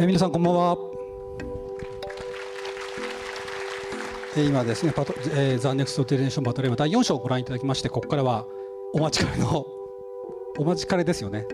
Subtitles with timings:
[0.00, 0.78] え皆さんこんばんは。
[4.36, 8.46] え今ですね、パト、えー、ザネクストジェネレーションパトレイバー第4章をご覧いただきまして、ここからは
[8.92, 9.66] お待ちかねの
[10.56, 11.46] お待ちかねですよね。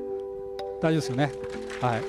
[0.82, 1.32] 大丈夫ですよね。
[1.80, 2.02] はい。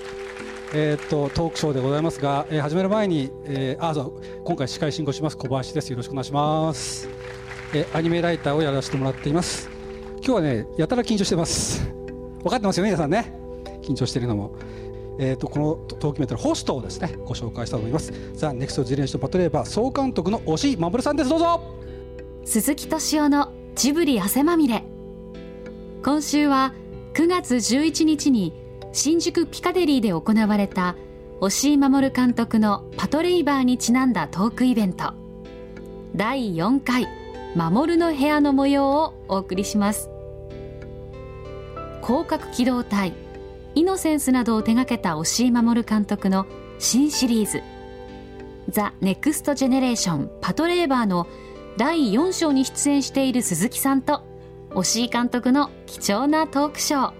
[0.73, 4.13] えーっとトークショーでございますが、えー始める前に、えーあそう
[4.43, 5.89] 今回司会進行します小林です。
[5.89, 7.07] よろしくお願いします。
[7.73, 9.69] えーアニメライターをやらせてもらっています。
[10.17, 11.89] 今日はね、やたら緊張してます。
[12.43, 13.33] 分かってますよね、皆さんね。
[13.81, 14.51] 緊張してるのも。
[15.17, 18.11] えー、とこのトークイベントのホストをですねご紹介したいと思います。
[18.33, 21.29] ザ・ネクスト・ジェネレーション・パトレイバー総監督の押井守さんです。
[21.29, 21.61] どうぞ
[22.43, 24.83] 鈴木敏夫のジブリ汗まみれ
[26.03, 26.73] 今週は
[27.13, 28.53] 9月11日に
[28.93, 30.95] 新宿ピカデリーで行われた
[31.41, 35.13] 押井守監督のパトレイバーにちなんだトークイベント
[36.15, 37.07] 第4回
[37.55, 40.09] 「守の部屋」の模様をお送りします
[42.03, 43.13] 広角機動隊
[43.75, 46.47] イノセンスなどを手掛けた押井守監督の
[46.79, 47.61] 新シリーズ
[48.69, 51.27] ザ・ネクスト・ジェネレーションパトレーバーの
[51.77, 54.23] 第4章に出演している鈴木さんと
[54.73, 57.13] 押井監督の貴重なトークショー。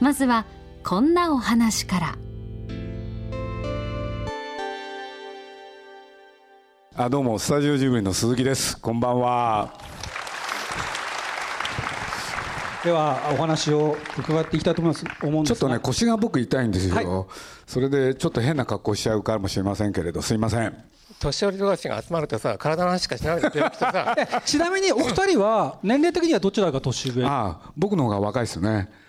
[0.00, 0.46] まずは
[0.84, 2.18] こんなお話から。
[6.96, 8.80] あどうもスタジオジブリの鈴木です。
[8.80, 9.93] こんばんは。
[12.84, 15.06] ではお話を伺っていきたいと思います。
[15.22, 17.06] 思うんちょっとね腰が僕痛いんですよ、はい。
[17.66, 20.20] それでちょっと変な格好しちゃうかもしれませんけれど。
[20.20, 20.76] すいません。
[21.18, 23.40] 年寄り同士が集まるとさ体の話しかしない
[24.44, 27.24] ちなみにお二人は年齢的にはどちらが年上？
[27.24, 28.90] ああ僕の方が若いですね。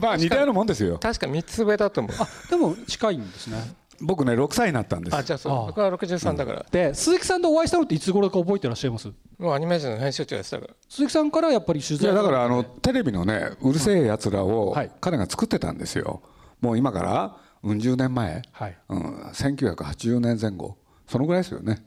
[0.00, 0.98] まあ似たようなもんですよ。
[0.98, 2.16] 確か3つ上だと思う。
[2.18, 5.16] あでも近いんですね僕ね6歳になったんです。
[5.16, 9.08] あじゃあそうあ僕は63だから、で鈴木さんとお会いしたのっていつ頃か覚えてらっしゃいます？
[9.38, 10.74] もうアニメーションの編集長やってたから。
[10.88, 14.90] 鈴木さんからやっぱり取いや材だからあのテレビのねうるせえやつらをはい。
[15.00, 16.22] 彼が作ってたんですよ。
[16.60, 18.76] もう今からうん十年前、はい。
[18.88, 20.76] うん、1980年前後。
[21.06, 21.84] そのぐらいですよね。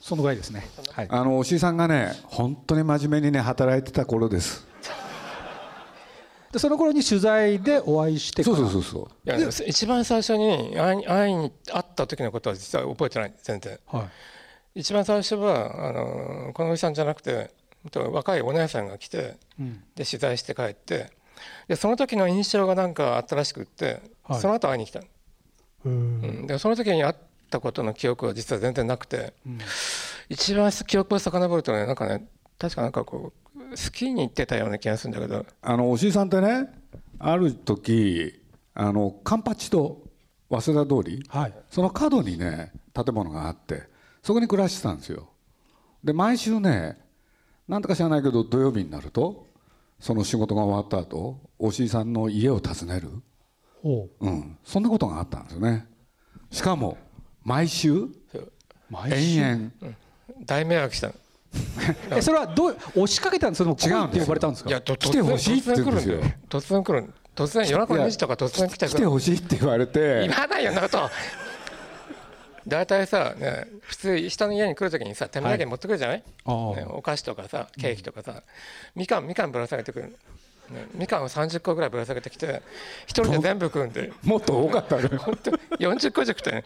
[0.00, 0.64] そのぐらいですね。
[0.92, 1.08] はい。
[1.10, 4.67] あの押井さんがね本当に真面目にね働いてた頃です
[6.52, 9.38] でその頃に取材でお会いしてかそうらそうそうそう。
[9.38, 13.78] いや一番最初に会いに会いに会った時のことは実は覚えてない全然。
[13.86, 14.08] は
[14.74, 14.80] い。
[14.80, 17.50] 一番最初はあのこのおじさんじゃなくて
[17.92, 19.82] 若いお姉さんが来てうん。
[19.94, 21.10] で取材して帰って。
[21.68, 24.40] でその時の印象がなんかあったらしくって、はい。
[24.40, 25.06] その後会いに来たの、
[25.84, 25.96] うんう
[26.42, 27.14] ん、でその時に会っ
[27.48, 29.32] たことの記憶は実は全然なくて、
[30.28, 32.26] 一番記憶を遡るとねなんかね
[32.58, 35.46] 確かなんかこうスキーに行ってたような気がするんだけど。
[35.62, 36.68] あの押井さんってね
[37.18, 38.42] ある時
[38.74, 40.06] あのカンパチと
[40.50, 41.54] 早稲田通りはい。
[41.70, 43.82] その角にね建物があって
[44.22, 45.30] そこに暮らしてたんですよ。
[46.02, 46.98] で毎週ね
[47.66, 49.46] なんとか知らないけど土曜日になると
[50.00, 53.10] その仕事が終わった後押井さんの家を訪ねる、
[53.82, 54.26] ほう。
[54.26, 55.86] うん、そんなことがあったんですよね。
[56.50, 56.96] しかも
[57.42, 58.06] 毎週
[58.88, 59.40] 毎週？
[59.40, 59.94] 延々。
[60.46, 61.14] 大迷惑したの
[62.10, 63.74] えそれはどう押しかけたんですか？
[63.76, 64.70] それとも来いって呼ばれたんですか？
[64.70, 66.20] いやと来てほしいって言うんですよ。
[66.48, 67.14] 突然来るんだよ。
[67.36, 70.26] 突然来る突然夜中の2時とか突然来て来てほしいって言われて。
[70.28, 71.08] 言わないよなこと。
[72.66, 78.42] 大体さ、ね、普通人の家に来るときにさ手土産持ってくるじゃない、ああね、お菓子とかさケーキとかさ、
[78.94, 80.14] みかんみかんぶら下げてくる
[80.70, 82.60] の、ね、みかんを30個ぐらいぶら下げてきて
[83.06, 84.12] 一人で全部食うんで。
[84.22, 86.64] もっと多かったね本当40個熟ってね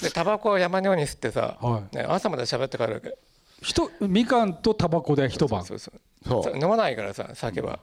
[0.00, 1.96] でタバコを山のように吸ってさ、はい。
[1.96, 3.16] ね、朝まで喋って帰るわけ
[3.62, 5.64] ひとみかんとタバコで一晩。
[5.64, 6.42] そうそうそう。
[6.44, 6.54] そう。
[6.56, 7.78] 飲まないからさ酒は、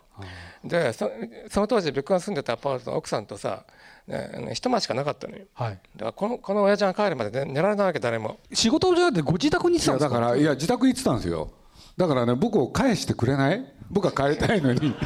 [0.63, 1.09] でそ
[1.49, 3.65] その当時僕が住んでたアパートの奥さんとさ、
[4.07, 5.45] ね、一間しかなかったのよ。
[5.53, 5.79] はい。
[5.95, 8.39] だからこのこの親父が帰るまで、ね、寝られないわけ誰も。
[8.53, 10.19] 仕事じゃなくてご自宅に行っていやたんですか？
[10.19, 11.51] だからいや自宅行ってたんですよ。
[11.97, 13.65] だからね僕を返してくれない？
[13.89, 14.95] 僕は帰りたいのに。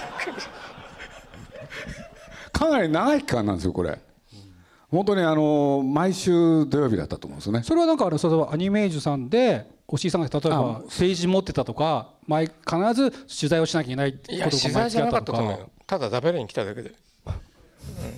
[2.52, 4.00] かなり長い期間なんですよこれ。
[4.92, 7.64] 本当にあの毎週土曜日だったと思うんですよね。
[7.64, 15.70] それはなんかあの例えばアニメージュさんで押井さんが例えばページ持ってたとか毎必ず取材をしなきゃいけないこと取材じゃなかったと思うよ。
[15.86, 16.96] ただ食べるに来ただけで、うん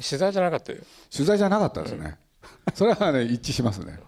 [0.02, 0.80] 取材じゃなかったよ。
[1.12, 2.18] 取材じゃなかったですね。
[2.74, 4.00] それはね一致しますね。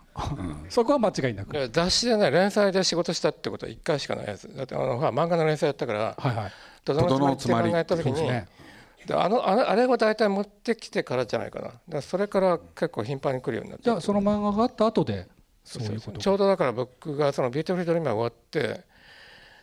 [0.70, 1.70] そこは間違いなく。
[1.72, 4.54] 雑誌でね連載で仕事したってことは1回しかないやつ。
[4.56, 6.52] だってあのほら漫画の連載やったからはいはい
[6.86, 11.66] 「とどのつまり」っていう漫画やった時に、あのあれあれを大体持ってきてからじゃないかな。
[11.66, 15.28] だからそれから結構頻繁に来るようになってじゃあその漫画があった後で
[15.70, 16.20] そういうこと。
[16.20, 18.84] ちょうどだから僕がそのビートフリードリームが終わって、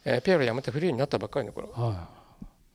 [0.05, 1.69] えーピエロ辞めてフリーになったばっかりの頃。
[1.73, 2.09] は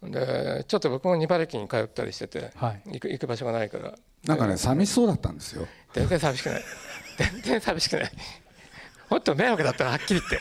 [0.04, 2.82] でちょっと僕も茨城に通ったりしてて、はい。
[2.94, 3.94] 行く行く場所がないから。
[4.26, 5.66] なんかね寂しそうだったんですよ。
[5.94, 6.64] 全然寂しくない。
[7.18, 8.12] 全然寂しくない。
[9.10, 10.40] もっと迷惑だったらはっきり言って。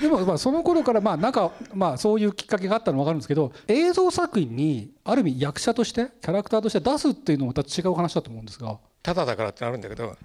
[0.00, 10.16] でもまあその頃からまあなんかまあそういうきっかけがあったの分かるんですけど映像作品にある意味役者としてキャラクターとして出すっていうのもまた違う話だと思うんですがただだからってなるんだけど。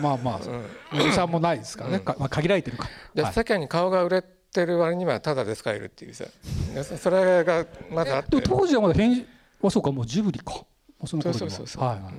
[0.00, 0.40] まあまあ
[0.94, 2.86] おじさんもないですからね、かまあ、限られてるか。
[3.14, 3.32] で、はい。
[3.32, 6.26] 世間に顔が売れてる割にはただで使えるっていうさ。
[6.74, 8.40] でそそれがまだあって。
[8.42, 9.24] 当時はまだ編集
[9.64, 10.62] あそうかもうジブリか。
[11.06, 11.82] そのそうそうそうそう。
[11.82, 12.02] はいはい。
[12.02, 12.18] だか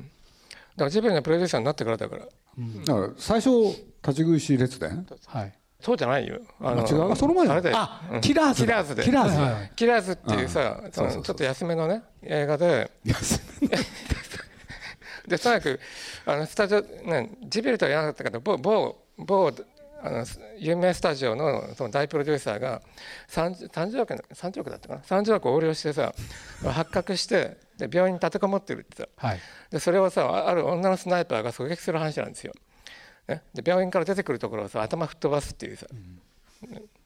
[0.86, 2.26] らジブリのプロデューサーになってからだから。
[2.26, 5.06] だから最初立ち食いし列伝？
[5.28, 5.54] はい。
[5.80, 6.40] そうじゃないよ。
[6.60, 7.12] あ違う？
[7.12, 7.54] あその前だ。
[7.54, 7.78] あれだよ。
[7.78, 8.66] あうんキラーズだ。
[8.66, 12.92] キラーズでキラーズだはいはいキラーズっていうさ、そのちょっと安めのね映画で
[15.30, 15.80] でとにかく
[16.26, 19.52] あのスタジオ、ね、ジブリとは言わなかったけど某某某
[20.02, 20.26] あの
[20.58, 22.82] 有名スタジオのその大プロデューサーが
[23.30, 26.14] 30, 30億30億だったかな？30億横領してさ
[26.64, 29.08] 発覚してで病院に立てこもってるってさ。
[29.18, 29.40] はい。
[29.72, 32.54] でそれをさある女のスナイパーが狙撃する話なんですよ。
[33.28, 35.86] ね、で病院から出てくるところをさ頭吹っ飛ばすっていうさ、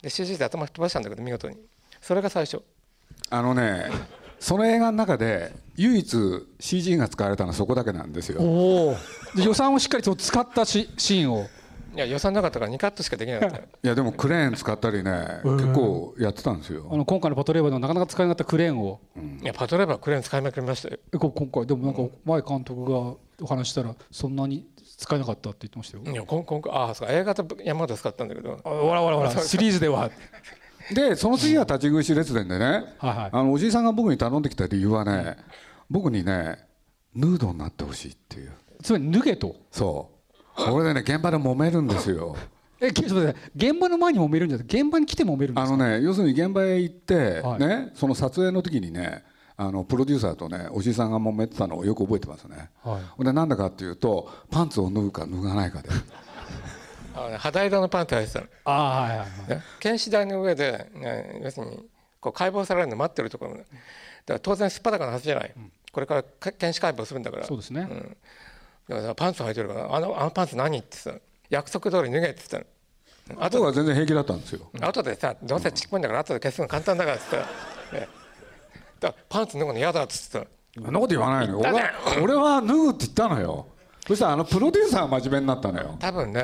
[0.01, 1.57] で CG で頭吹っ飛ばしたんだけど見事に。
[1.99, 2.61] それが最初。
[3.29, 3.89] あのね
[4.39, 8.41] その映画の中で唯一 CG が使われたのはそこだけなんですよ。
[8.41, 8.95] おお
[9.35, 11.47] 予算をしっかりと使ったしシーンを。
[11.95, 13.63] いや予算なかったから2カットしかできなかったよ。
[13.83, 15.11] いやでもクレーン使ったりね
[15.43, 18.99] 結構やってたんですあよの今回のパトレーバーでもなかなか使えなかったクレーンを。
[19.43, 20.97] いやパトレーバークレーン使いまくりましたよ。
[21.11, 22.97] 今回でもなんか前監督が
[23.41, 24.67] お話ししたらそんなに
[24.97, 26.03] 使えなかったって言ってましたよ。
[26.03, 28.59] いやこんこんああそうか映画と山形使ったんだけど。
[28.63, 30.09] あほらほらほら シリーズでは
[30.91, 33.29] でその次は立ち食いし列伝でねはいはい。
[33.31, 35.37] あのおじいさんが僕に頼んできた理由はね
[35.89, 36.57] 僕にね
[37.15, 38.51] ヌードになってほしいっていう。
[38.81, 39.55] つまり脱げと。
[39.71, 40.09] そ
[40.57, 40.71] う。
[40.71, 42.35] これでね現場で揉めるんですよ。
[42.81, 45.73] えちょっと待って現場の前に揉めるんじゃなくて現場に来て揉めるんですか？
[45.73, 47.59] あのね要するに現場へ行って、はい。
[47.59, 49.23] ねその撮影の時にね
[49.55, 53.23] あのプロデューサーとねおじいさんが揉めてたのをよく覚えてますね、はい。
[53.23, 55.89] でなんだかっていうとパンツを脱ぐか脱がないかで
[57.15, 58.47] あの肌色のパンツ履いてたの。
[58.65, 59.49] ああはいはいはい。
[59.49, 59.63] ね。
[59.79, 61.85] 検視台の上で、ね、要するに
[62.19, 63.59] こう解剖されるの待ってるところね。
[63.59, 65.53] だから当然すっぱだかなはずじゃない、
[65.91, 67.45] これからか検視解剖するんだから。
[67.45, 67.87] そうですね、
[68.87, 71.13] だからパンツ履いてるからあのあのパンツ何ってさ
[71.49, 73.43] 約束通り脱げって言ったの。
[73.43, 74.69] あ僕は全然平気だったんですよ。
[74.81, 77.37] 後でさどうせちっこいんだから後で消すの簡単だからってさ、
[77.93, 78.07] ね、
[78.99, 81.59] だからパンツ脱ぐの嫌だっつってそんなこと言わないのよ。
[81.59, 83.67] 俺は俺は脱ぐって言ったのよ
[84.07, 85.95] そしたらあのプロデューサーは真面目になったのよ。
[85.99, 86.41] 多分ね、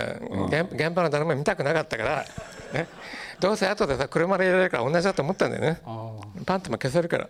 [0.48, 2.26] 現現場の誰も見たくなかったから、
[2.74, 2.88] ね、
[3.40, 5.82] どうせ後でさ車で入れられるから同じだと思ったんだよね。
[5.86, 6.12] あ
[6.46, 7.26] パンツも消せるから。
[7.26, 7.30] い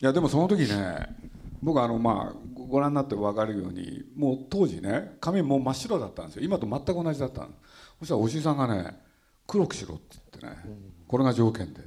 [0.00, 1.06] やでもその時ね
[1.62, 6.42] 僕あのまあごご覧になって分かるようにもう当時ね髪もう真っ白だったんですよ。
[6.44, 7.48] 今と全く同じだったの。
[7.98, 8.98] そしたらおじいさんがね
[9.46, 10.76] 黒くしろって言ってね
[11.06, 11.82] これが条件で。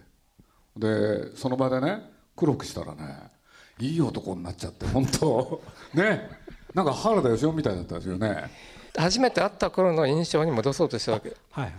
[0.78, 3.32] でその場でね黒くしたらね
[3.80, 5.64] いい男になっちゃって本当。
[5.96, 6.41] ね
[6.74, 8.50] なんか原田芳雄みたいだったんですよね。
[8.98, 11.74] 初めて会った頃の印象に戻そうとしたわけ、はいはい。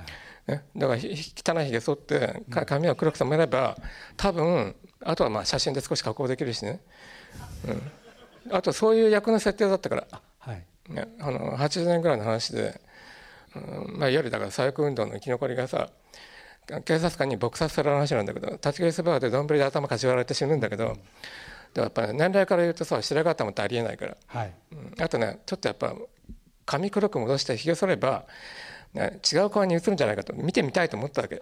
[0.49, 3.77] ね、だからひ汚いひげ剃ってか髪を黒く染めれば
[4.17, 4.75] 多分
[5.05, 6.81] あとはまあ写真で少し加工できるしね、
[8.49, 10.06] うん、あとそういう役の設定だったから。
[10.39, 10.65] はい。
[10.89, 12.81] ね、あの80年ぐらいの話で、
[13.55, 13.59] う
[13.95, 13.99] ん。
[13.99, 15.91] まあ、いわゆるだから左翼運動の生き残りがさ
[16.85, 20.97] 警察官に撲殺される話なんだけど立ち食いそばで丼で頭かち割られて死ぬんだけど、
[21.75, 24.53] でもやっぱり年齢から言うとさ白髪頭ってありえないから、はい。
[24.73, 25.03] うん。
[25.03, 25.95] あとねちょっとやっぱ
[26.67, 28.25] 髪黒く戻してひげ剃れば、
[28.95, 30.33] ね、違う顔に映るんじゃないかと。
[30.35, 31.41] 見てみたいと思ったわけ。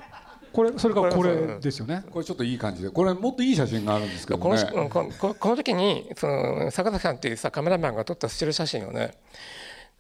[0.53, 2.05] これそれがここれれですよね。
[2.11, 2.91] これちょっといい感じで。
[2.91, 9.15] これもっといい写真があるんですけどこの,、ねうんこここの時にその坂崎さんっていうさカメラマンが撮ったスチール写真をね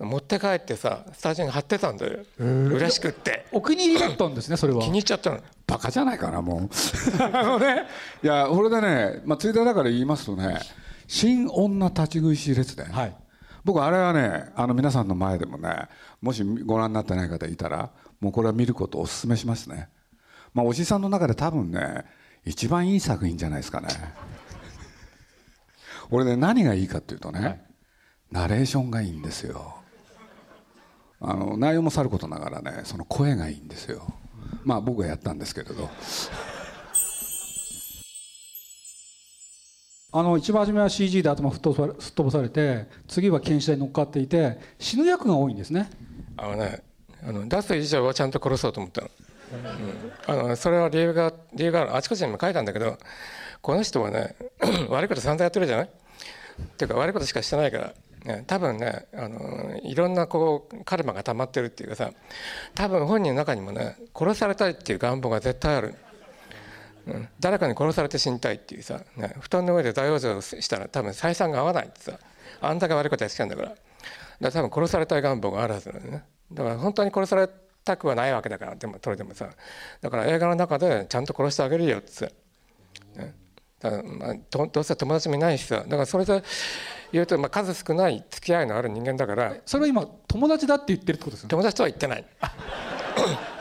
[0.00, 2.20] 持って帰ってさスタジオに貼ってたんだよ。
[2.38, 3.46] 嬉しくって。
[3.52, 4.80] お気に入りだったんですねそれは。
[4.80, 5.40] 気に入っちゃったの。
[5.66, 6.68] バカじゃないかなもう。
[7.22, 7.84] あのね。
[8.22, 10.58] いやこれでね、まあ、ついでだから言いますとね
[11.06, 13.16] 「新女立ち食いし列伝」はい。
[13.62, 15.88] 僕あれはねあの皆さんの前でもね
[16.22, 17.90] もしご覧になってない方いたら
[18.20, 19.88] もうこれは見ることをお勧めしますね。
[20.54, 22.06] まあおじさんの中で多分ね
[22.46, 23.88] 一番いい作品じゃないですかね。
[26.10, 27.62] 俺ね何がいいかっていうとね、
[28.30, 29.79] ナレーションがいいんですよ
[31.20, 34.02] あの内容もさることながらねその声がいいんですよ。
[34.64, 35.88] まあ僕がやったんですけれど。
[40.12, 45.88] あの一番初めは CG で頭吹っ飛ばすっ飛ばされて次は検視台に乗っかっていて死ぬ役が多いんですね。
[46.36, 46.82] あのね
[47.22, 49.08] あの出す以上はちゃんと殺そうと思ったの,、
[50.32, 51.96] うん、あのそれは理由が理由がある。
[51.96, 52.98] あちこちにも書いたんだけど
[53.62, 54.34] この人はね
[54.90, 55.86] 悪いこと散々やってるじゃない？
[55.86, 55.90] っ
[56.76, 62.10] ていうか悪いことしかしてないから、ね、多分ねあのいろんなこうカルマが溜まってるっていうかさ
[62.74, 65.94] 多分本人の中にもね殺されたいっていう願望が絶対ある。
[67.06, 72.18] うん、誰かに殺されて死にたいっていうさ、ね、布団の上で大往生したら多分採算が合わないってさ
[72.60, 73.68] あんだけ悪いことやってきたんだから。
[73.68, 73.78] だか
[74.40, 76.24] ら多分殺されたい願望があるはずなんだね。
[76.52, 77.48] だから本当に殺され
[77.84, 79.48] たくはないわけだからでもそれでもさ。
[80.02, 82.32] だから映画の中でちゃんと殺してあげるよって、
[83.16, 83.34] ね、
[83.80, 85.76] だまあどどうせ友達もいないしさ。
[85.78, 86.42] だからそれで
[87.12, 89.56] 言うと、まあ、数少ない付き合いのある人間だから。
[89.66, 91.50] それは今友達だって言ってるってことですよね。
[91.50, 92.24] 友達とは言ってない。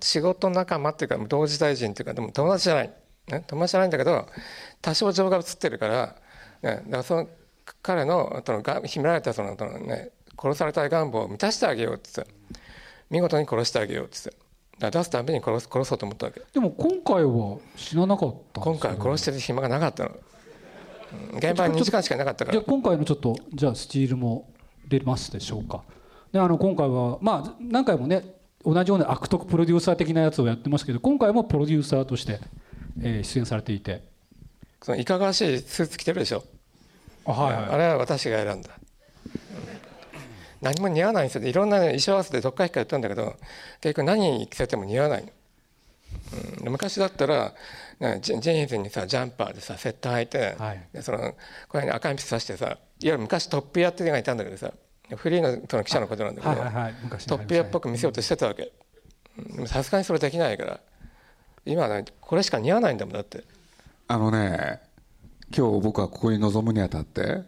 [0.00, 2.92] 仕事仲間っていうか同時代人っていうかでも友達じゃない、
[3.28, 4.28] ね、友達じゃないんだけど
[4.82, 6.16] 多少情が映ってるから、
[6.62, 7.28] ね、だからその
[7.82, 10.10] 彼のそのが秘められたそのその、ね、
[10.40, 12.34] 殺されたい願望を満たしてあげようって言って
[13.10, 14.45] 見事に殺してあげようって言って
[14.78, 16.42] だ出すたびに殺す殺そうと思ったわけ。
[16.52, 20.10] でも今回は死ななかった今回は殺してる暇がなかったの、
[21.30, 21.38] うん。
[21.38, 22.52] 現場に2時間しかいなかったから。
[22.52, 24.50] じゃあ今回のちょっとじゃあスチールも
[24.86, 25.82] 出ますでしょうか。
[26.32, 32.40] であの今回はまあ何回もね同じような悪徳プロデューサー的なやつをやってますけど今回もプロデューサーとして、
[33.00, 34.02] えー出演されていて。
[34.82, 36.44] そのいかがわしいスーツ着てるでしょ。
[37.24, 37.54] あはい。
[37.54, 38.70] あれは私が選んだ
[40.60, 41.46] 何も似合わないんですよ。
[41.46, 43.36] いろんな、ね、衣装合わせてどっか引っかやったんだけど
[43.80, 45.28] 結局何着せても似合わないの、
[46.56, 46.64] うん。
[46.64, 47.54] で昔だったら、
[48.00, 50.88] ね、ジジーンズにさジャンパーでさセット履いて、はい。
[50.92, 51.34] でその
[51.68, 54.72] これに赤いピスさしてさいわゆる昔トップ屋っていうのがいたんだけどさ
[55.16, 56.94] フリーのその記者のことなんだけど、はいはいはい。
[57.02, 58.72] 昔トップ屋っぽく見せようとしてたわけ。
[59.66, 60.80] さすがにそれできないから
[61.64, 63.44] 今はねこれしか似合わないんだもんだって。
[64.08, 64.80] あのね
[65.56, 67.42] 今日僕はここに臨むにあたって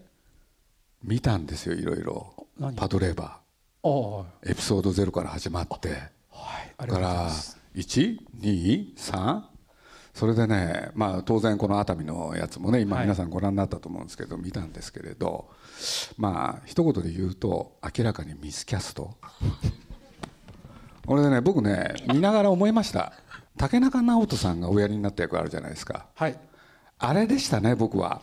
[1.02, 2.34] 見たんですよいろいろ。
[2.58, 2.74] 何？
[2.74, 4.24] パトレーバー。
[4.44, 5.88] エピソードゼロから始まって。
[6.30, 6.88] はい。
[6.88, 7.58] からます。
[7.76, 9.42] 123
[10.14, 13.04] それでねまあ当然この熱海のやつもね今はい。
[13.06, 15.48] 皆さんご覧になったと思うんですけど見たんですけれど
[16.16, 19.16] まあ一言で言うと明らかにミスキャスト。
[21.06, 23.12] 俺でね僕ね見ながら思いました。
[23.56, 26.06] 竹中直人さんがおやりになった役あるじゃないですか。
[26.14, 26.38] はい。
[26.98, 28.20] あれでしたね僕は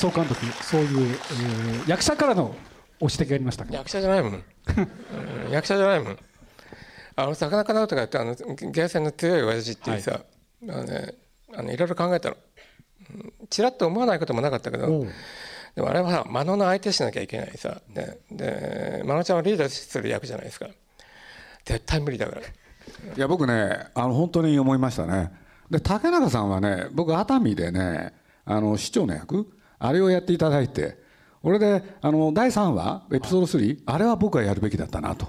[0.00, 2.54] 総監督そういう、えー役者からの
[3.00, 3.72] ご指摘がありましたか？
[3.72, 4.36] 役者じゃないもん、う
[5.48, 6.18] ん役者じゃないもん。
[7.16, 10.20] あの魚かなとかってあのゲーセンの強い親父っていうさ、
[10.62, 11.14] あのね
[11.54, 12.36] あのいろいろ考えたの。
[13.14, 14.86] うんちらっと思わないこともなかったけど
[15.74, 17.80] でもあれはさ真野の相手しなきゃいけないさ。
[17.92, 20.66] でで真野ちゃんをリーダーする役じゃないですか。
[21.64, 22.40] 絶対無理だから。
[22.42, 22.44] い
[23.16, 25.30] や僕ねあの本当に思いましたね。
[25.70, 28.12] で竹中さんはね僕熱海でね
[28.44, 29.50] あの市長の役
[29.80, 30.96] あれをやっていただいて
[31.42, 35.26] 俺であの第3話エピソード3あれは僕がやるべきだったなと。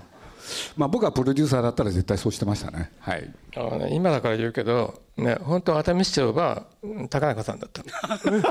[0.76, 2.92] まあ僕がプロデューサーだったら絶対そうしてましたね。
[3.00, 3.34] はい。
[3.56, 8.38] あのね、今だから言うけど、ね、本当は熱海市長はうん高中さんだったの。
[8.42, 8.44] い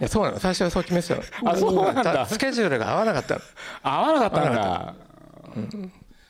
[0.00, 0.40] やそうなの。
[0.40, 1.22] 最初はそう決めてたの。
[1.52, 2.26] あそうなんだ。
[2.26, 3.40] スケジュールが合わなかったの。
[3.82, 4.94] 合わなかったんだ。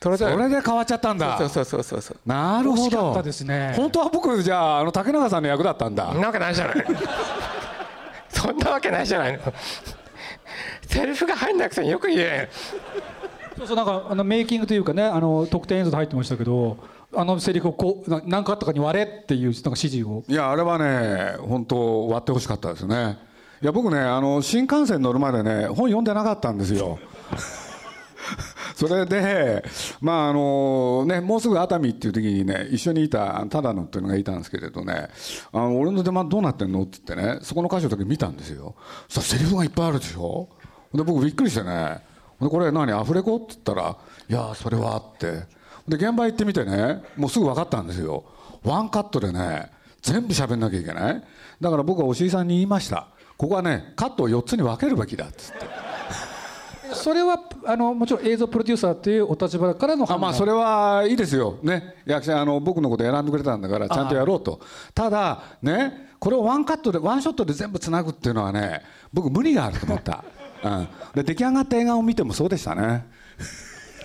[0.01, 1.37] それでそれで変わっちゃったんだ。
[1.39, 3.73] そうそうそうそうそうなるほ惜しかっどたですね。
[3.75, 6.13] 本当は僕じゃああの竹中さんの役だったんだ。
[6.13, 6.85] なわけないじゃない
[8.45, 9.33] そんなわけないじゃない。
[9.33, 9.39] の
[10.87, 12.49] セリフが入んなくてよく言え。
[13.57, 16.77] そうそうなんかあのメイキングというかねあの特典映像で入ってましたけど
[17.15, 20.23] あのセリフをこうな何かあったかに割れっていうなんか指示を。
[20.27, 23.17] いやあれはね本当割ってほしかったですね。
[23.61, 26.99] いや僕ねあの新幹線乗るまでね本読んでなかったんですよ
[28.75, 29.63] それで
[30.01, 35.07] まああのねもうすぐ熱海っていう時にね一緒にいたただのっていうのがいたんですけれどね
[35.53, 38.75] あの俺の出番どうなってんのって言ってねそこの箇所だけ見たんですよ。
[39.07, 40.49] そしたらセリフがいっぱいあるでしょ。
[40.93, 42.01] で僕びっくりしてね
[42.39, 43.97] これ何アフレコって言ったら
[44.29, 45.43] 「いやそれは」って。
[45.87, 48.25] で現場行ってみてねもうすぐ分かったんですよ。
[48.63, 49.69] ワンカットでね
[50.01, 51.23] 全部喋んなきゃいけない。
[51.61, 53.07] だから僕は押井さんに言いました。
[53.37, 55.84] ここはねカットを4つに分けるべきだっつって。
[56.95, 64.59] それはあのもちろん映像プロデューサーというお立場からの判断あまあそれはいいですよ、ね、役者あの僕のこと選んでくれたんだからちゃんとやろうと。
[64.93, 68.81] ただねこれをワンカットでワンショットで全部つなぐっていうのはね
[69.13, 70.23] 僕無理があると思った、
[70.63, 73.05] うん、で出来上がった映画を見てもそうでしたね。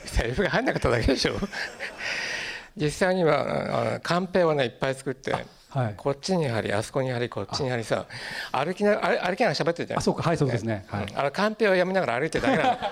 [0.04, 1.34] セリフが入んなかっただけでしょ。
[2.76, 5.34] 実際にはカンペをねいっぱい作って、
[5.70, 5.94] はい。
[5.96, 8.06] こっちに貼りあそこに貼りこっちに貼りさ
[8.52, 9.98] 歩きな歩歩きながら喋ってるじゃん。
[9.98, 10.22] あそうか。
[10.22, 10.84] はいそうですね。
[10.88, 11.04] はい。
[11.04, 12.74] うんあのカンペを読みながら歩いてるだけなの。
[12.74, 12.76] い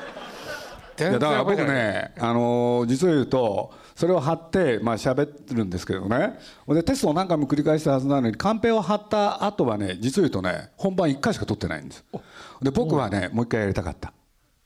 [0.97, 6.38] 全然やだから僕ね、あの実を言うとそれを貼ってまあ喋ってるんですけどね。
[6.68, 12.04] でテストを何回も繰り返したはずなのにカンペを貼った後はね実を言うとね本番1回しか撮ってないんです。
[12.61, 14.12] で僕はねもう1回やりたかった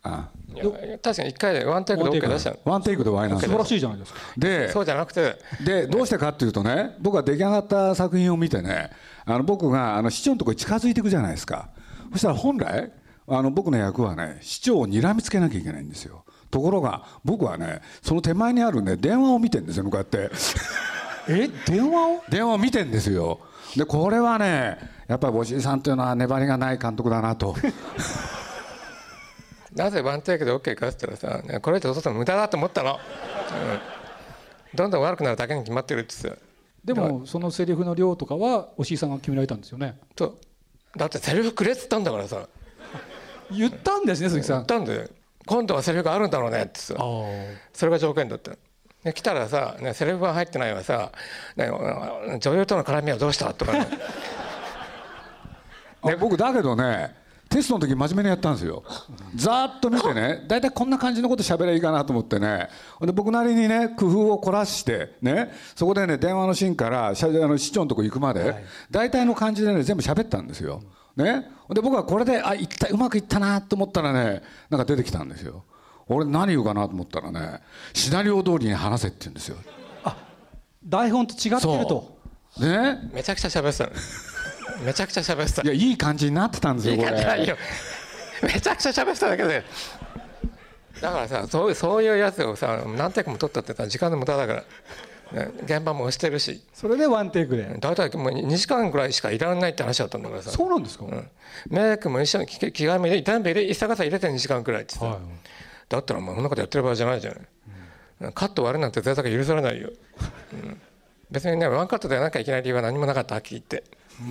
[0.05, 0.65] あいや
[0.99, 2.57] 確かに一回でワンテイクで OK 出したの。
[2.65, 3.57] ワンテイクで終わりなんですよ。
[3.57, 4.19] 素晴らしいじゃないですか。
[4.37, 5.37] でそうじゃなくて。
[5.65, 8.91] でどうしてかっていうとね僕は出来上がった作品を見てね
[9.25, 11.71] あの僕があの市長のところに近づいていくじゃないですか。
[12.13, 12.93] そしたら本来
[13.29, 16.25] あの僕の役はね市長を睨みつけなきゃいけないんですよ。
[16.51, 20.31] ところが僕はねその手前にあるね電話を見てるんですよこうやって。
[21.31, 21.49] え？
[21.67, 22.23] 電話を？
[22.29, 23.39] 電話を見てんですよ。
[23.77, 27.55] でこれはねやっぱり押井さんというのは粘りがない監督だなと
[29.75, 36.31] なぜワンテイクで OK かって言ったらさねこれ以上どうしても無駄だと思ったの、うん、どんどん悪くなるだけに決まってるってさ
[36.85, 39.99] でもそのセリフの量とかはおしいさんが決められたんですよね。
[40.17, 40.39] と
[40.97, 42.49] だってセリフくれっつったんだからさ。
[43.51, 44.57] 言ったんですね鈴木さん。
[44.59, 45.09] 言ったんで
[45.47, 46.95] 今度はセリフがあるんだろうねってさ。
[47.73, 48.53] それが条件だった
[49.05, 51.13] で来たらさ、ね、セリフが入ってないわさ、
[51.57, 51.69] ね、
[52.41, 53.87] 女優との絡みはどうしたとか、ね、
[56.03, 57.15] あ僕だけどね
[57.53, 58.83] テストの時真面目にやったんですよ。
[59.35, 62.69] ざーっと見てね大体こんな感じのこと喋ればいいかなと思ってね。
[63.01, 70.83] で僕なりにね工夫を凝らしてねそこでね電話のシーンからしゃあの市長のとこ行くまで、大体の感じでね全部喋ったんですよ。
[71.17, 71.47] ね。
[71.69, 75.65] で僕はこれであいったうまくいったなと思ったらねなんか出てきたんですよ。
[76.09, 77.61] 俺何言うかなと思ったらね
[77.93, 79.57] シナリオ通りに話せって言うんですよ。
[80.85, 82.19] 台本と違ってると。
[82.59, 83.11] でね。
[83.13, 83.93] めちゃくちゃ喋ってたの
[84.85, 85.63] めちゃくちゃ喋ってた。
[85.63, 87.11] いやいい感じになってたんですよこれ。
[87.11, 89.65] めちゃくちゃ喋ってただけで。
[91.01, 94.65] だからさそうそういうやつをさ何テイクも撮ったってさ時間の無駄だか
[95.33, 96.63] ら、ね、現場も押してるし。
[96.73, 97.77] それでワンテイクで。
[97.81, 100.51] 大体もう2時間ぐらいしかいらないって話だったんだからさ。
[100.51, 101.29] そうなんですか、うん。
[101.69, 105.19] メイクも一緒に着着替えも入れ全部入れ一坂さん入れて2時間くらいってさ、はい。
[105.89, 107.21] だったらもうそんなことやってる場合じゃない。
[107.21, 107.33] じゃ
[108.21, 109.91] ない、カット割るなんて贅沢許されないよ、
[110.53, 110.81] うん。
[111.31, 113.91] 別にねワンカットでなきゃいけない理由は何もなかったはっきり言って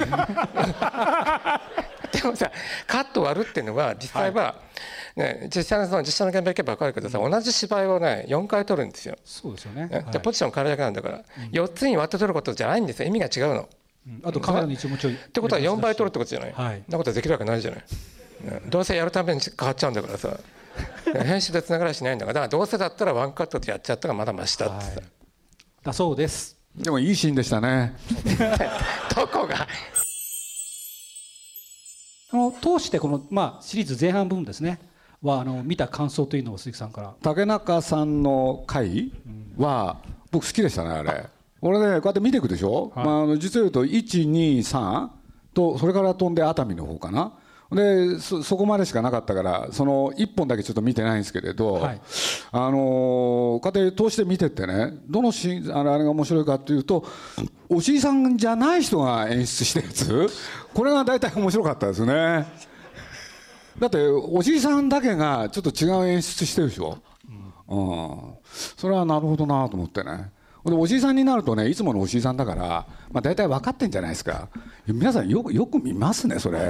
[2.11, 2.51] でもさ
[2.87, 4.55] カット割るっていうのは実際は、
[5.15, 11.21] ね、実際のその実際の現場行けば分かるけどさ、同じ芝居をね4回撮るんですよ、そうですよね、でポジション変えるだけなんだから、
[11.51, 13.07] 4つに割って撮ることじゃないんですよ。
[13.07, 13.69] 意味が違うの。
[14.07, 14.21] うん。
[14.23, 16.83] あとカメラの位置もちょいっってことは4倍取るってことじゃない、はい。
[16.87, 18.61] なことできるわけないじゃない、ね。
[18.67, 20.29] どうせやるために変わっちゃうんだからさ。
[20.29, 20.35] ね
[21.25, 25.01] 編集でつながりはしないんだからだからどうせだったらワンカットでやっちゃったらまだマシだってさ、
[25.83, 27.93] だそうですでもいいシーンでしたね。
[29.15, 29.67] どこが？
[32.33, 34.79] あの通してこの、まあ、シリーズ前半部分ですね。
[35.21, 37.13] はあの見た感想というのを鈴木さんから。
[37.21, 39.11] 竹中さんの回
[39.57, 39.97] は
[40.31, 41.27] 僕好きでしたねあれ。
[41.61, 43.05] 俺ねこうやって見ていくでしょ、はい。
[43.05, 45.09] まあ、あの実を言うと123
[45.53, 47.33] とそれから飛んで熱海の方かな
[47.71, 52.01] でそそこまでしかなかったからその1本だけちょっと見てないんですけれど、はい。
[52.51, 57.05] あのーこうやって通して見てってねどのシーンあれあれが面白いかっていうと
[57.69, 60.29] おしいさんじゃない人が演出してるやつ？
[60.73, 62.45] これが大体面白かったですね。
[63.79, 66.99] だっておじいさんだけがちょっと違う演出してるでしょ、
[67.67, 68.33] うん、
[68.77, 70.29] それはなるほどなと思ってね。
[70.65, 74.49] でおじいさんになるとねいつものおじいさんだから、まあ、大体分かってんじゃないですか。
[74.85, 76.69] 皆さんよくよく見ますねそれ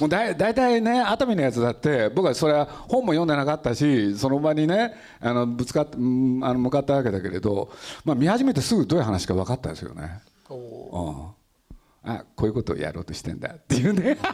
[0.00, 7.70] もうだい大体ね熱海のやつだって僕はそれは本も読んでなかったしその場にねあのぶつかっうんあの向かったわけだけれど、
[8.04, 10.20] まあ、見始めてすぐどういう話か分かったですよね。
[10.50, 10.54] う。
[10.54, 11.38] ん。
[12.04, 14.16] あこういうことをやろうとしてんだっていうね。
[14.20, 14.28] そ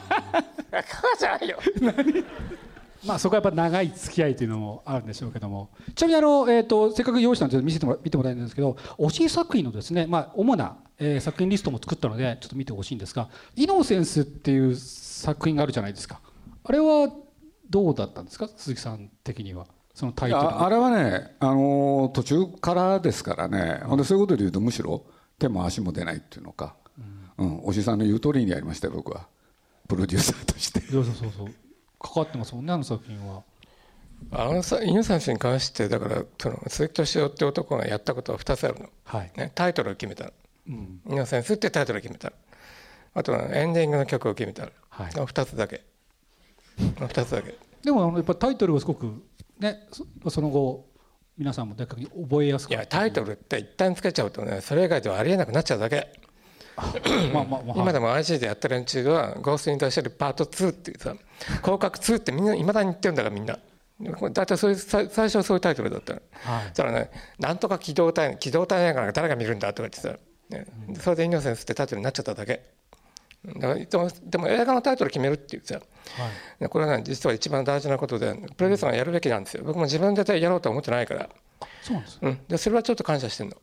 [0.77, 1.59] うじゃないよ。
[3.05, 5.69] まあ、そこはやっぱ長い付き合いというのもあるんでしょうけども。
[5.95, 14.75] ちなみにあの、えー、とせっかく用意したので見せてもら見てもらいたいんですけど推し作品のですね、まあ、主な、えー作品リストも作ったのでちょっと見てほしいんですが「イノセンス」っていう
[15.25, 16.21] 作品があるじゃないですか。
[16.65, 17.11] あれは
[17.71, 18.49] どうだったんですか？
[18.49, 19.67] 鈴木さん的には。
[19.95, 20.43] そのタイトル。
[20.43, 25.05] ああれはね、あのー途中からですからね、ほんでそういうことで言うとむしろ
[25.39, 26.75] 手も足も出ないっていうのか、
[27.39, 27.61] うん。
[27.65, 29.27] おじさんの言う通りにやりましたよ僕は。
[29.89, 30.81] プロデューサーとして。
[30.81, 31.49] そうそうそうそう。
[32.01, 33.43] かかってますもんねあの作品は。
[34.31, 40.31] あのさ犬さんに関してだからその鈴木敏夫って男がやったことは2つあるの、はい、ね、タイトルを決めたの。
[40.69, 42.35] うん「イノセンス」ってタイトルを決めたの。
[43.17, 45.11] あとはエンディングの曲を決めたの、はい。
[45.11, 45.83] 2つだけ。
[46.79, 47.59] 2つだけ。
[47.83, 49.23] でもあのやっぱタイトルがすごく
[49.59, 50.87] ねそその後
[51.37, 56.13] 皆さんも覚えやすくいやタイトルって一旦つけちゃうとねそれ以外ではありえなくなっちゃうだけ。
[57.33, 61.15] まあまあまあ今でも IG でやった連中は「ゴースト・インターシェルパート2」っていうさ
[61.63, 63.59] 「広角2」ってみんないまだに言ってるんだからみんな。
[64.01, 66.23] 大体そういうさ最初はそういうタイトルだったの。
[66.33, 66.65] はい。
[66.69, 70.17] そしたらね「なんとか機動隊機動隊やから誰が見るんだ」とか言ってさ、
[70.51, 70.67] ね、
[71.01, 72.74] それで「イノセンス」ってタイトルになっちゃっただけ
[73.47, 76.69] だからでもでも映画のタイトル決めるっていうさはい。
[76.69, 79.65] これはね実は一番大事なことでプロデューサーがやるべきなんですよ。
[79.65, 81.29] 僕も自分でやろうとは思ってないから、
[81.83, 83.57] そうなんですうん、でそれはちょっと感謝してるの。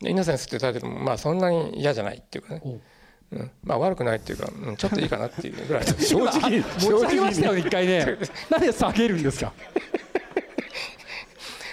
[0.00, 3.36] でイノセンスっていうタイトルもまあそんなに嫌じゃないっていうかね、おう。
[3.36, 5.84] ん、まあ悪くないっていうか、うん、ちょっといいかなっていうぐらい。
[5.86, 8.18] 正直持ち上げましたよね一回ね。
[8.50, 9.52] なんで下げるんですか？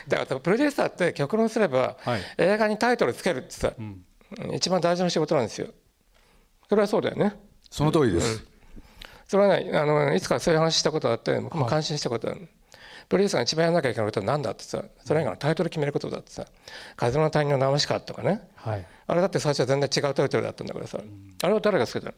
[0.07, 2.21] だからプロデューサーって極論すれば、はい。
[2.37, 3.73] 映画にタイトルつけるってさ、ん。
[3.79, 4.05] うん
[4.53, 5.67] 一番大事な仕事なんですよ
[6.71, 7.35] それはそうだよね。
[7.69, 8.45] その通りです、
[9.27, 12.47] それはねあのいつかそういう話したことがあって僕も感心したことある、
[13.09, 16.45] プロデューサーが一番やらなきゃいけないことは何だってさそれ以外のタイトル決めることだってさ
[16.95, 18.47] 「風の谷のナウシカ」とかね。
[18.55, 18.85] はい。
[19.05, 20.99] あれだって最初は全然違うタイトルだったんだからさ、
[21.43, 22.13] あれは誰がつけたの？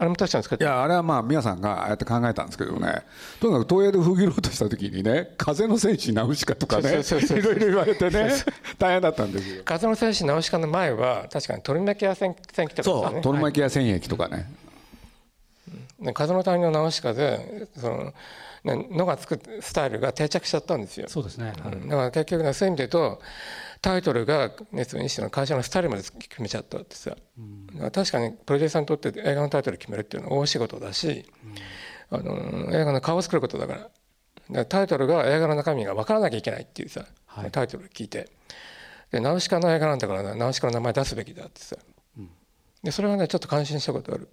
[0.00, 3.02] あれも確かに使っていやあれはまあ皆さんがああやって考えたんですけどね。
[3.40, 8.30] とにかく東映で封切ろうとした時にね風の戦士ナウシカとかねそうそうそういろいろ言われてね
[8.78, 9.62] 大変だったんですよ。
[9.64, 13.04] 風の戦士ナウシカの前は確かにトルメキア戦戦記とかそう。
[13.04, 14.48] さねトルマキア戦役とかね。
[15.98, 18.14] ね風の谷のナウシカでその、
[18.62, 21.08] ね、のがつくスタイルが定着しちゃったんですよ。
[21.08, 21.88] そうですね、うん。
[21.88, 23.20] だから結局ねそういう意味で言うと
[23.80, 31.24] タイトルが熱弁士の会社のスタイルまで決めちゃったってさ、だから確かにプロデューサーにとって映画のタイトル決めるっていうのは大仕事だし、
[32.10, 33.78] あの映画の顔を作ることだから。
[33.80, 33.90] だか
[34.48, 37.50] らタイトルが映画の中身が分からなきゃいけないっていうさ、はい。
[37.50, 38.30] タイトル聞いて。
[39.10, 41.76] でナウシカの映画なんだからなナウシカの名前出すべきだってさ、
[42.82, 44.28] でそれはねちょっと感心したことある。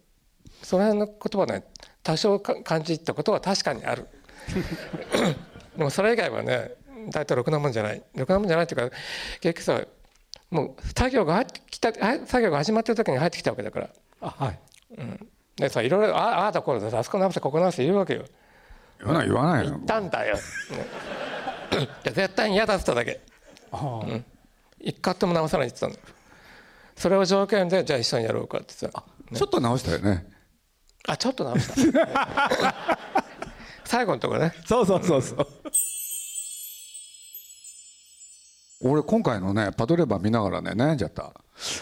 [0.62, 1.64] その辺の言葉ね
[2.04, 4.08] 多少か感じたことは確かにある。
[5.78, 6.72] でもそれ以外はね
[7.10, 8.04] 大体ろくなもんじゃない。
[8.16, 8.96] ろくなもんじゃないっていうか
[9.42, 9.86] 結局さ
[10.52, 13.90] もう作業が入ってきたはい作業が始まってる時に入ってきたわけだから。
[14.22, 14.60] あはい。
[15.58, 18.26] でさいろいろあああだこうださあそこ直せここ直せ言うわけよ。
[19.00, 19.72] 言わない言わないよ。
[19.72, 20.42] 言ったんだよ、ね
[21.72, 23.22] いや絶対に嫌だっただけ。
[23.72, 24.20] ああ。
[24.80, 26.16] 一カットも直さないって言ってたの。
[26.96, 28.88] それを条件でじゃあ一緒にやろうかってさ
[29.34, 30.26] ちょっと直したよね。
[31.08, 32.98] あちょっと直した。
[33.84, 34.54] 最後のとこね。
[34.66, 35.48] そうそうそうそう
[38.88, 41.34] 俺今回のねパトレーバー見ながらね悩んじゃった。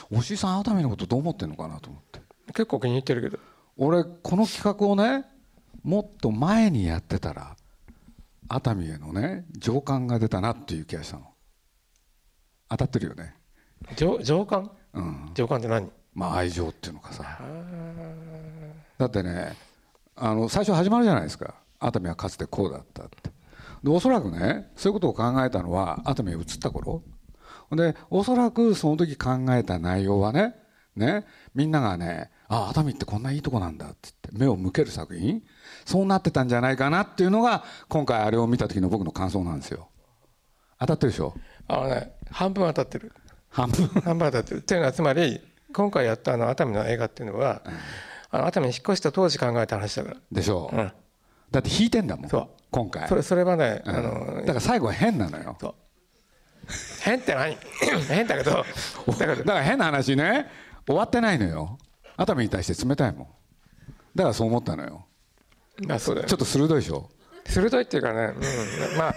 [0.10, 2.22] 押井さん熱海のことどう思ってんのかなと思って。
[2.48, 3.40] 結構気に入ってるけど。
[3.76, 5.26] 俺この企画をね
[5.84, 7.58] もっと前にやってたら
[8.48, 11.28] 熱海へのね情感が出たなっていう気がしたの。
[12.70, 13.36] 当たってるよね。
[13.98, 14.72] 上上官？
[14.94, 15.32] うん。
[15.34, 15.92] 上官って何？
[16.14, 17.38] まあ愛情っていうのかさ。
[18.98, 19.58] だってね
[20.16, 21.56] あの最初始まるじゃないですか。
[21.82, 23.30] 熱海はかつてこうだったって
[23.84, 27.04] でおそらくねそういうことを考えたのは熱海へ移った頃。
[27.72, 30.56] でおそらくその時考えた内容はね
[30.96, 35.42] ねみんながねあ熱海ってこんないいとこなんだって言って目を向ける作品。
[35.86, 39.90] そうなってたんじゃないかなっていうのが今回あれを見た時の僕の感想なんですよ。
[40.80, 41.34] 当たってるでしょ？
[41.68, 43.12] あのね半分当たってる。
[43.50, 43.88] 半分？
[43.88, 44.60] 半分当たってる。
[44.60, 45.42] っていうのはつまり
[45.74, 47.64] 今回やったあの熱海の映画っていうのは、
[48.30, 50.18] あの熱海に引っ越した当時考えた話だから。
[50.32, 50.92] でしょう、うん
[51.54, 52.48] だって弾いてんだもんそう。
[52.72, 53.08] 今回。
[53.08, 53.96] それそれはね、うん。
[53.96, 55.56] あのだから最後は変なのよ。
[55.62, 55.76] そう。
[57.04, 57.56] 変って何？
[58.10, 58.66] 変だけど。
[59.18, 60.48] だから変な話ね。
[60.86, 61.78] 終わってないのよ。
[62.18, 63.28] 熱海に対して冷たいもん。
[64.16, 65.06] だからそう思ったのよ。
[65.88, 67.10] まあそうだよちょっと鋭いでしょ。
[67.46, 69.16] 鋭いっていうかね、うん、まあまあ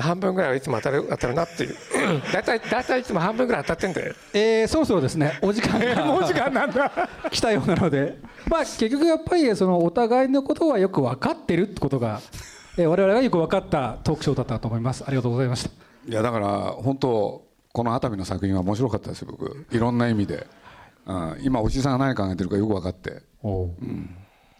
[0.00, 1.76] 半分ぐらいはいつも当たる当たるなっていう。
[2.32, 4.14] 大体大体いつも半分ぐらい当たってんだよ。
[4.32, 5.38] えーそろそろですね。
[5.42, 6.90] お時間が、 もう時間なんだ。
[7.30, 12.20] 来たようなので、まあ、結局やっぱりそのお互いのことはよく分かってるってことが、
[12.78, 15.04] えー我々がよく分かったトークショーだったと思います。
[15.06, 15.70] ありがとうございました。
[16.08, 19.66] いやだから本当この熱海の作品は面白かったですよ僕。
[19.70, 20.46] いろんな意味で、
[21.06, 23.22] うん、今おじさんが何考えてるかよく分かって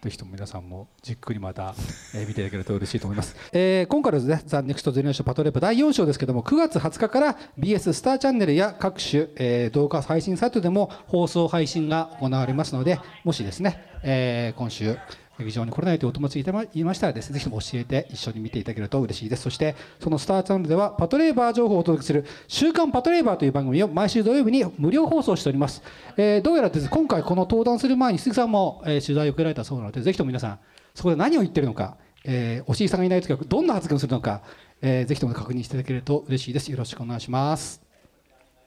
[0.01, 1.73] ぜひとも皆さんもじっくりまた、
[2.13, 14.97] えー見ていただけると嬉しいと思います、えー今回のですね「ザ・ネクスト・ゼネレーション・パトレープ」第4章ですけども9月20日から BS スターチャンネルや各種、えー動画配信サイトでも放送配信が行われますのでもしですね、えー今週
[15.39, 19.43] 劇場に来れないというお友達がいましたらですねぜひとも教えて一緒に見ていただけると嬉しいです。
[19.43, 25.83] そしてそのスターチャンネルではパトレーバー情報をお届けする「週刊パトレーバー」という番組を毎週土曜日に無料放送しております、
[26.17, 30.59] えーどうやらですね今回この登壇する前に鈴木さんも、えー取材を受けられたそうなのでぜひとも皆さん
[30.95, 34.41] そこで何を言ってるのか、えー、おしいさんがいない時はどんな発言をするのか、
[34.81, 36.71] えーぜひとも確認していただけると嬉しいです。
[36.71, 37.81] よろしくお願いします。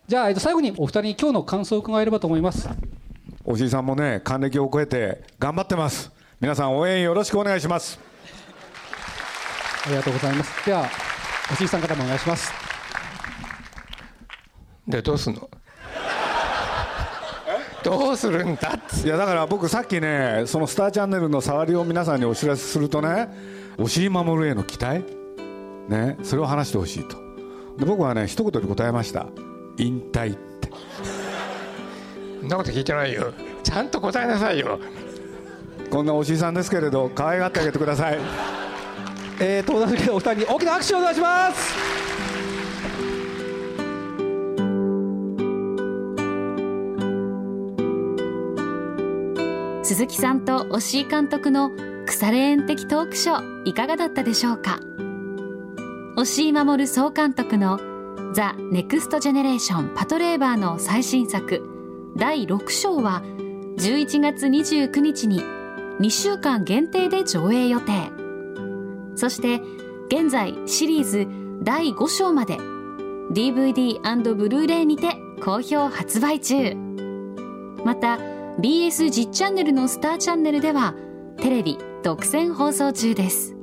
[0.06, 2.68] じゃあ、えーと最後にお二人に今日の感想を伺えればと思います。
[3.44, 6.19] おじいさんもね還暦を超えて頑張ってます。
[6.40, 8.00] 皆さん応援よろしくお願いします。
[9.84, 10.64] ありがとうございます。
[10.64, 10.88] では
[11.52, 12.50] おしいさんからもお願いします。
[14.88, 15.50] でどうすんの？
[17.84, 19.06] どうするんだって。
[19.06, 23.28] いやだから僕さっきねそのスターチャンネルの触りを皆さんにお知らせするとね
[23.76, 25.04] 押井守への期待？
[25.90, 26.16] ね？
[26.22, 27.18] それを話してほしいと。
[27.76, 29.26] で僕はね一言で答えました。
[29.76, 30.70] 引退って。
[32.40, 33.34] そんなこと聞いてないよ。
[33.62, 34.80] ちゃんと答えなさいよ
[35.90, 38.18] こんな押井さんですけれど可愛がってあげてください。
[39.40, 41.74] えー、登壇するお二人に大きな拍手をお願いします。
[49.82, 51.70] 鈴木さんと押井監督の
[52.06, 54.78] 腐れ縁的トークショーいかがだったでしょうか？
[56.16, 57.80] 押井守総監督の
[58.34, 61.62] 「ザ・ネクスト・ジェネレーション・パトレイバー」の最新作
[62.16, 63.22] 第6章は
[63.78, 65.42] 11月29日に
[66.00, 68.10] 2週間限定で上映予定
[69.14, 69.60] そして
[70.08, 71.28] 現在シリーズ
[71.62, 72.56] 第5章まで
[73.32, 76.74] DVD& ブルーレイにて好評発売中。
[77.84, 78.18] また
[78.58, 80.94] BS10 チャンネルのスターチャンネルでは
[81.38, 83.54] テレビ独占放送中です。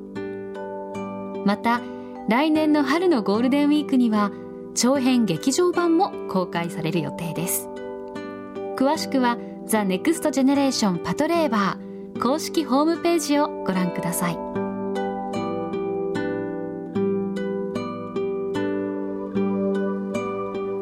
[1.45, 1.81] また
[2.29, 4.31] 来年の春のゴールデンウィークには
[4.73, 7.67] 長編劇場版も公開される予定です。
[8.77, 11.86] 詳しくは「THE NEXT GENERATION パトレイバー」
[12.19, 14.37] 公式ホームページをご覧ください。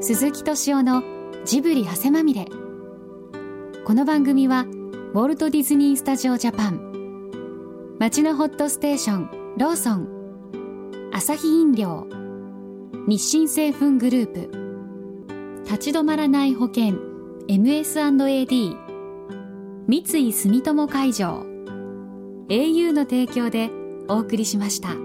[0.02, 1.04] 鈴木敏夫の
[1.44, 2.46] ジブリ汗まみれ。
[3.86, 6.80] この番組はウォルト・ディズニー・スタジオ・ジャパン。
[8.00, 10.08] 町のホットステーションローソン。
[11.12, 12.08] アサヒ飲料。
[13.08, 15.64] 日清製粉グループ。
[15.66, 16.96] 立ち止まらない保険
[17.48, 18.85] MS&AD
[19.88, 21.46] 三井住友海上
[22.50, 23.70] au の提供で
[24.08, 25.05] お送りしました。